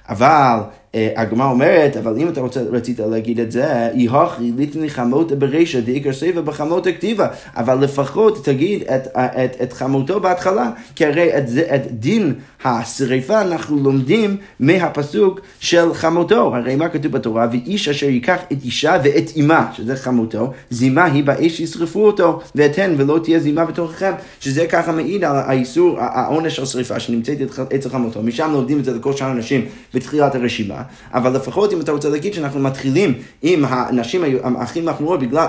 [0.09, 0.59] אבל
[0.93, 6.13] הגמרא אומרת, אבל אם אתה רוצה, רצית להגיד את זה, יהכי ליטני חמותה ברישא דאיקר
[6.13, 11.43] סייבה בחמותה כתיבה, אבל לפחות תגיד את, את, את חמותו בהתחלה, כי הרי את,
[11.75, 18.39] את דין השריפה אנחנו לומדים מהפסוק של חמותו, הרי מה כתוב בתורה, ואיש אשר ייקח
[18.51, 23.65] את אישה ואת אמה, שזה חמותו, זימה היא באש ישרפו אותו, ואתן ולא תהיה זימה
[23.65, 27.38] בתוככם, שזה ככה מעיד על האיסור, העונש של שריפה שנמצאת
[27.75, 30.80] אצל חמותו, משם לומדים את זה לכל שאר האנשים בתחילת הרשימה,
[31.13, 35.47] אבל לפחות אם אתה רוצה להגיד שאנחנו מתחילים עם הנשים הכי מחמורות, בגלל,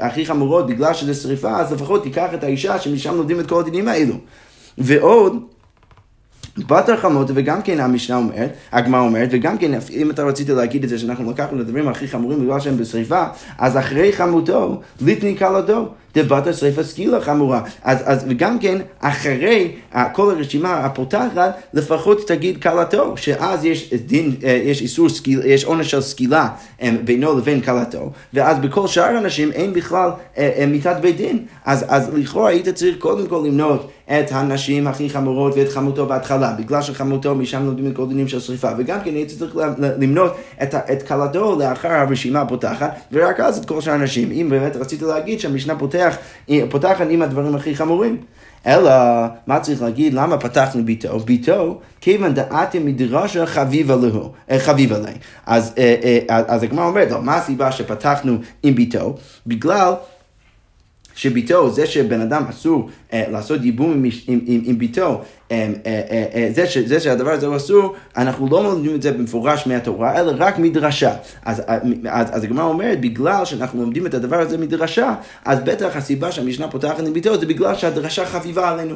[0.00, 3.88] הכי חמורות בגלל שזה שריפה, אז לפחות תיקח את האישה שמשם לומדים את כל הדינים
[3.88, 4.14] האלו.
[4.78, 5.42] ועוד,
[6.58, 10.88] בתר חמות, וגם כן המשנה אומרת, הגמרא אומרת, וגם כן, אם אתה רצית להגיד את
[10.88, 13.24] זה, שאנחנו לקחנו את הדברים הכי חמורים בגלל שהם בשריפה,
[13.58, 15.88] אז אחרי חמותו, ליטני קלתו.
[16.16, 17.60] דבת השריפה סקילה חמורה.
[17.82, 19.72] אז, אז וגם כן, אחרי
[20.12, 25.90] כל הרשימה הפותחת, לפחות תגיד כלתו, שאז יש דין, אה, יש איסור סקילה, יש עונש
[25.90, 26.48] של סקילה
[26.82, 31.38] אה, בינו לבין כלתו, ואז בכל שאר האנשים אין בכלל אה, מיתת בית דין.
[31.64, 36.52] אז, אז לכאורה היית צריך קודם כל למנות את הנשים הכי חמורות ואת חמותו בהתחלה,
[36.58, 39.56] בגלל שחמותו משם לומדים את כל דינים של שריפה, וגם כן היית צריך
[39.98, 40.36] למנות
[40.92, 44.30] את כלתו לאחר הרשימה הפותחת, ורק אז את כל שאר האנשים.
[44.32, 46.05] אם באמת רצית להגיד שהמשנה פותח,
[46.70, 48.16] פותחת עם הדברים הכי חמורים.
[48.66, 48.90] אלא,
[49.46, 50.14] מה צריך להגיד?
[50.14, 51.18] למה פתחנו ביתו?
[51.18, 55.16] ביתו, כיוון דעתם מדרשה חביבה לו, אה, חביבה להם.
[55.46, 59.14] אז, אה, אה, אז הגמרא אומרת, לא, מה הסיבה שפתחנו עם ביתו?
[59.46, 59.94] בגלל
[61.16, 65.20] שביתו, זה שבן אדם אסור אה, לעשות ייבום עם, עם, עם, עם ביתו, אה, אה,
[65.45, 65.45] אה,
[66.54, 70.32] זה, ש, זה שהדבר הזה הוא אסור, אנחנו לא לומדים את זה במפורש מהתורה, אלא
[70.38, 71.12] רק מדרשה.
[71.44, 76.32] אז, אז, אז הגמרא אומרת, בגלל שאנחנו לומדים את הדבר הזה מדרשה, אז בטח הסיבה
[76.32, 78.94] שהמשנה פותחת עם ביתו זה בגלל שהדרשה חביבה עלינו.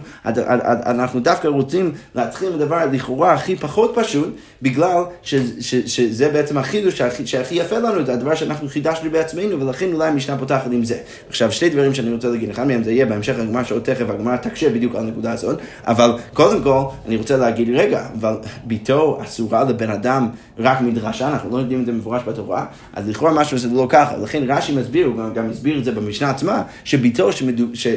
[0.86, 6.58] אנחנו דווקא רוצים להתחיל עם הדבר לכאורה הכי פחות פשוט, בגלל ש, ש, שזה בעצם
[6.58, 10.84] החידוש שהכי, שהכי יפה לנו, זה הדבר שאנחנו חידשנו בעצמנו, ולכן אולי המשנה פותחת עם
[10.84, 10.96] זה.
[11.28, 14.36] עכשיו, שתי דברים שאני רוצה להגיד, אחד מהם זה יהיה בהמשך הגמרא שעוד תכף הגמרא
[14.36, 19.64] תקשה בדיוק על הנקודה הזאת, אבל קודם כל, אני רוצה להגיד, רגע, אבל ביתו אסורה
[19.64, 23.68] לבן אדם רק מדרשה, אנחנו לא יודעים את זה מפורש בתורה, אז לכאורה משהו זה
[23.68, 24.16] לא ככה.
[24.16, 27.30] לכן רש"י מסביר, הוא גם, הסביר את זה במשנה עצמה, שביתו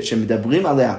[0.01, 0.95] שמדברים עליה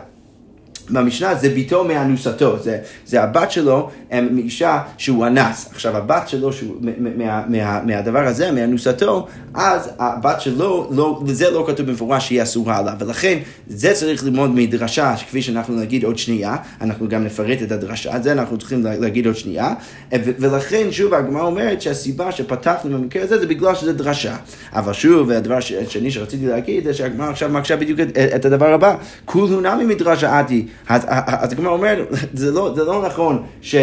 [0.90, 3.90] במשנה זה ביתו מאנוסתו, זה, זה הבת שלו
[4.31, 5.68] מאישה שהוא אנס.
[5.73, 11.64] עכשיו הבת שלו, שהוא, מה, מה, מהדבר הזה, מאנוסתו, אז הבת שלו, לא, זה לא
[11.68, 16.57] כתוב במפורש שהיא אסורה עליו, ולכן זה צריך ללמוד מדרשה, כפי שאנחנו נגיד עוד שנייה,
[16.81, 19.75] אנחנו גם נפרט את הדרשה, זה אנחנו צריכים להגיד עוד שנייה,
[20.12, 24.37] ולכן שוב הגמרא אומרת שהסיבה שפתחנו במקרה הזה זה בגלל שזה דרשה.
[24.73, 28.97] אבל שוב, הדבר השני שרציתי להגיד זה שהגמרא עכשיו מקשה בדיוק את, את הדבר הבא,
[29.25, 30.66] כולו נמי מדרשה עתי.
[30.89, 33.75] אז הגמרא אומר, זה לא, זה לא נכון ש,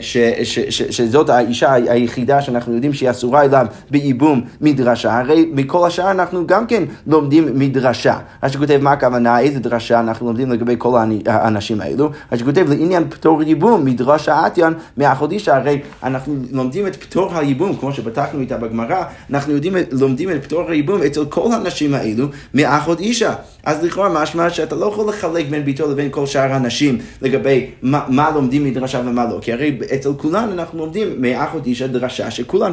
[0.00, 5.86] ש, ש, ש, שזאת האישה היחידה שאנחנו יודעים שהיא אסורה אליו בייבום מדרשה, הרי מכל
[5.86, 8.18] השאר אנחנו גם כן לומדים מדרשה.
[8.42, 13.04] אז שכותב מה הכוונה, איזה דרשה אנחנו לומדים לגבי כל האנשים האלו, אז שכותב לעניין
[13.10, 19.04] פטור ייבום מדרשה עטיין מהחודישה, הרי אנחנו לומדים את פטור הייבום, כמו שפתחנו איתה בגמרא,
[19.30, 23.34] אנחנו יודעים, לומדים את פטור הייבום אצל כל הנשים האלו מאחות אישה.
[23.64, 28.04] אז לכאורה משמע שאתה לא יכול לחלק בין ביתו לבין כל שאר האנשים לגבי מה,
[28.08, 32.72] מה לומדים מדרשה ומה לא, כי הרי אצל כולן אנחנו לומדים מאחות אישה דרשה שכולן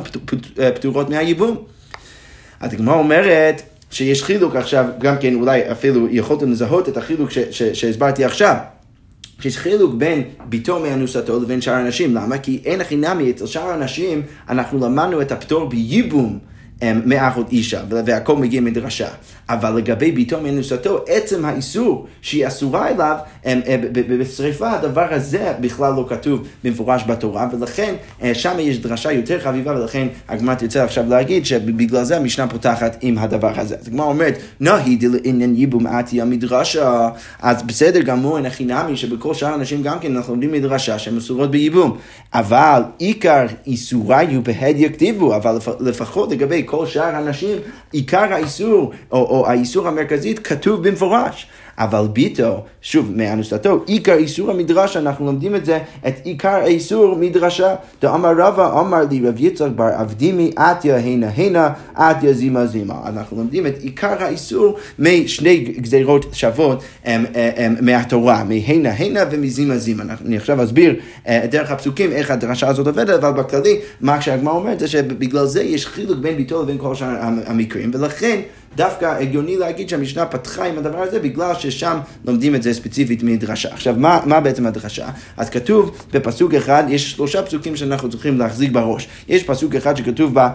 [0.76, 1.58] פטורות מהייבום.
[2.60, 3.62] אז הגמרא אומרת
[3.92, 8.56] שיש חילוק עכשיו, גם כן אולי אפילו יכולתם לזהות את החילוק שהסברתי עכשיו.
[9.40, 12.16] שיש חילוק בין ביתו מאנוסתו לבין שאר האנשים.
[12.16, 12.38] למה?
[12.38, 16.40] כי אין הכי נמי, אצל שאר האנשים אנחנו למדנו את הפטור בייבום.
[16.84, 19.08] מאחות אישה, והכל מגיע מדרשה.
[19.50, 23.18] אבל לגבי ביתו מנוסתו, עצם האיסור שהיא אסורה אליו,
[24.20, 29.76] בשריפה הדבר הזה בכלל לא כתוב במפורש בתורה, ולכן אה, שם יש דרשה יותר חביבה,
[29.80, 33.76] ולכן הגמרא תרצה עכשיו להגיד שבגלל זה המשנה פותחת עם הדבר הזה.
[33.76, 37.10] אז הגמרא אומרת, נהי דלעניין ייבום עתי המדרשה,
[37.42, 41.18] אז בסדר גמור, אין הכי נמי שבכל שאר האנשים גם כן אנחנו לומדים מדרשה שהן
[41.18, 41.98] אסורות בייבום.
[42.34, 47.58] אבל עיקר איסוריו בהדיא כתיבו, אבל לפחות לגבי כל שאר האנשים,
[47.92, 51.48] עיקר האיסור, או, או האיסור המרכזית, כתוב במפורש.
[51.78, 57.76] אבל ביתו, שוב, מאנוסתו, עיקר איסור המדרשה, אנחנו לומדים את זה, את עיקר האיסור מדרשה.
[58.02, 62.94] דאמר רבא, אמר לי רב יצחק בר אבדימי, עטיה הנה הנה, עטיה זימה זימה.
[63.06, 66.84] אנחנו לומדים את עיקר האיסור משני גזירות שוות
[67.82, 70.04] מהתורה, מהנה הנה ומזימה זימה.
[70.26, 70.96] אני עכשיו אסביר
[71.28, 75.88] דרך הפסוקים איך הדרשה הזאת עובדת, אבל בכללי, מה שהגמרא אומרת זה שבגלל זה יש
[75.88, 77.16] חילוק בין ביתו אנוסתו לבין כל שאר
[77.46, 78.42] המקרים, ולכן
[78.76, 83.74] דווקא הגיוני להגיד שהמשנה פתחה עם הדבר הזה בגלל ששם לומדים את זה ספציפית מדרשה.
[83.74, 85.10] עכשיו, מה, מה בעצם הדרשה?
[85.38, 89.08] אז כתוב בפסוק אחד, יש שלושה פסוקים שאנחנו צריכים להחזיק בראש.
[89.28, 90.50] יש פסוק אחד שכתוב בה...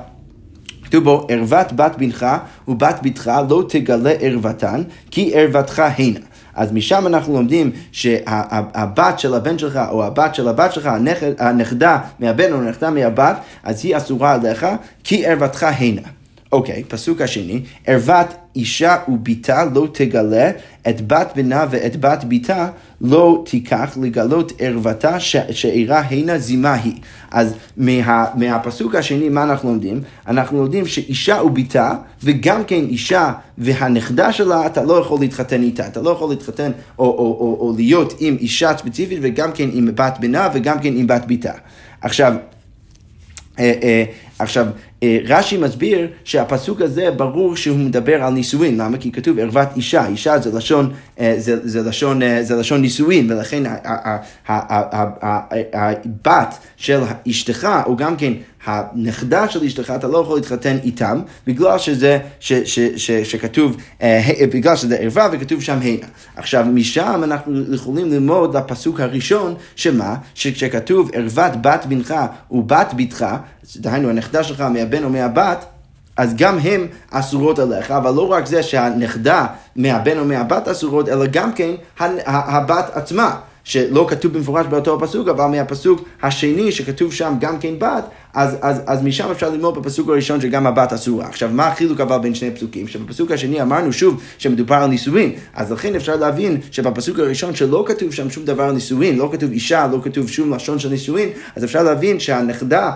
[0.84, 2.26] כתוב בו, ערוות בת בנך
[2.68, 6.20] ובת בתך לא תגלה ערוותן, כי ערוותך הנה.
[6.54, 11.98] אז משם אנחנו לומדים שהבת של הבן שלך או הבת של הבת שלך, הנכד, הנכדה
[12.18, 14.66] מהבן או הנכדה מהבת, אז היא אסורה עליך,
[15.04, 16.19] כי ערוותך הנה.
[16.52, 20.50] אוקיי, פסוק השני, ערוות אישה וביתה לא תגלה,
[20.88, 22.68] את בת בנה ואת בת ביתה
[23.00, 26.94] לא תיקח לגלות ערוותה שאירה הנה זימה היא.
[27.30, 30.00] אז מה, מהפסוק השני, מה אנחנו לומדים?
[30.26, 35.86] אנחנו לומדים שאישה וביתה, וגם כן אישה והנכדה שלה, אתה לא יכול להתחתן איתה.
[35.86, 39.88] אתה לא יכול להתחתן או, או, או, או להיות עם אישה ספציפית, וגם כן עם
[39.94, 41.52] בת בנה, וגם כן עם בת ביתה.
[42.00, 42.34] עכשיו,
[43.58, 44.04] אה, אה,
[44.38, 44.66] עכשיו,
[45.04, 48.98] רש"י מסביר שהפסוק הזה ברור שהוא מדבר על נישואין, למה?
[48.98, 53.32] כי כתוב ערוות אישה, אישה זה לשון, אה, זה, זה לשון, אה, זה לשון נישואין,
[53.32, 53.62] ולכן
[55.74, 58.32] הבת של אשתך, או גם כן
[58.64, 63.76] הנכדה של אשתך, אתה לא יכול להתחתן איתם, בגלל שזה, ש, ש, ש, שכתוב,
[64.52, 66.06] בגלל שזה ערווה וכתוב שם הנה.
[66.36, 70.16] עכשיו, משם אנחנו יכולים ללמוד לפסוק הראשון, שמה?
[70.34, 72.14] שכשכתוב ערוות בת בנך
[72.50, 73.26] ובת בתך,
[73.76, 75.64] דהיינו הנכדה שלך מהבן או מהבת,
[76.16, 79.46] אז גם הן אסורות עליך, אבל לא רק זה שהנכדה
[79.76, 81.70] מהבן או מהבת אסורות, אלא גם כן
[82.26, 83.36] הבת עצמה.
[83.64, 88.80] שלא כתוב במפורש באותו הפסוק, אבל מהפסוק השני שכתוב שם גם כן בת, אז, אז,
[88.86, 91.26] אז משם אפשר ללמוד בפסוק הראשון שגם הבת אסורה.
[91.26, 92.88] עכשיו, מה החילוק אבל בין שני פסוקים?
[92.88, 98.12] שבפסוק השני אמרנו שוב שמדובר על נישואין, אז לכן אפשר להבין שבפסוק הראשון שלא כתוב
[98.12, 101.64] שם שום דבר על נישואין, לא כתוב אישה, לא כתוב שום לשון של נישואין, אז
[101.64, 102.92] אפשר להבין שהנכדה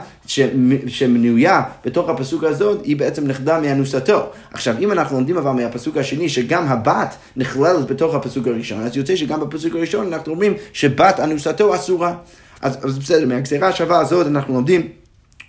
[0.87, 4.27] שמנויה בתוך הפסוק הזאת היא בעצם נכדה מאנוסתו.
[4.53, 9.17] עכשיו, אם אנחנו לומדים אבל מהפסוק השני שגם הבת נכללת בתוך הפסוק הראשון, אז יוצא
[9.17, 12.15] שגם בפסוק הראשון אנחנו אומרים שבת אנוסתו אסורה.
[12.63, 14.89] אז, אז בסדר, מהגזירה השווה הזאת אנחנו לומדים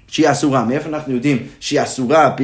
[0.08, 0.66] שהיא אסורה.
[0.66, 2.36] מאיפה אנחנו יודעים שהיא אסורה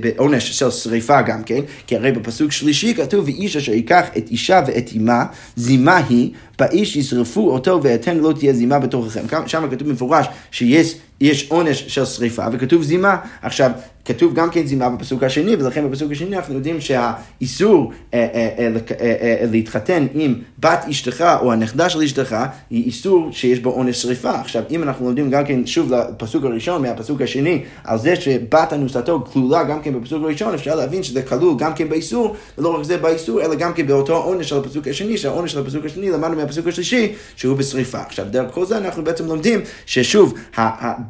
[0.00, 1.60] בעונש של שריפה גם כן?
[1.86, 5.24] כי הרי בפסוק שלישי כתוב, ואיש אשר ייקח את אישה ואת אמה,
[5.56, 9.22] זימה היא, באיש ישרפו אותו ואתן לא תהיה זימה בתוככם.
[9.46, 13.16] שם כתוב במפורש שיש יש עונש של שריפה וכתוב זימה.
[13.42, 13.70] עכשיו,
[14.04, 19.46] כתוב גם כן זימה בפסוק השני, ולכן בפסוק השני אנחנו יודעים שהאיסור אה, אה, אה,
[19.50, 22.36] להתחתן עם בת אשתך או הנכדה של אשתך,
[22.70, 24.40] היא איסור שיש בו עונש שריפה.
[24.40, 29.24] עכשיו, אם אנחנו לומדים גם כן, שוב לפסוק הראשון מהפסוק השני, על זה שבת אנוסתו
[29.32, 32.96] כלולה גם כן בפסוק הראשון, אפשר להבין שזה כלול גם כן באיסור, ולא רק זה
[32.96, 36.66] באיסור, אלא גם כן באותו עונש של הפסוק השני, שהעונש של הפסוק השני למדנו מהפסוק
[36.66, 38.00] השלישי, שהוא בשריפה.
[38.00, 40.34] עכשיו, דרך כל זה אנחנו בעצם לומדים ששוב,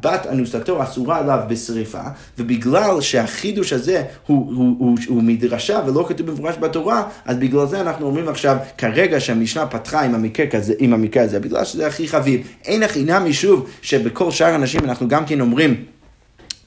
[0.03, 2.01] בת אנוסתו אסורה עליו בשריפה,
[2.39, 7.81] ובגלל שהחידוש הזה הוא, הוא, הוא, הוא מדרשה ולא כתוב במפורש בתורה, אז בגלל זה
[7.81, 12.07] אנחנו אומרים עכשיו, כרגע שהמשנה פתחה עם המקרה, כזה, עם המקרה הזה, בגלל שזה הכי
[12.07, 12.47] חביב.
[12.65, 15.75] אין הכי נמי שוב שבכל שאר האנשים אנחנו גם כן אומרים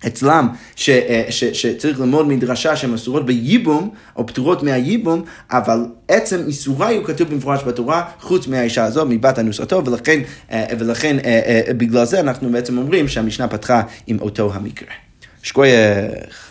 [0.07, 6.41] אצלם ש, אה, ש, שצריך ללמוד מדרשה שהן אסורות בייבום, או פטורות מהייבום, אבל עצם
[6.47, 12.05] איסורה הוא כתוב במפורש בתורה, חוץ מהאישה הזו, מבת אנוסתו, ולכן, אה, ולכן אה, בגלל
[12.05, 15.08] זה אנחנו בעצם אומרים שהמשנה פתחה עם אותו המקרה.
[15.43, 16.48] שכוייך.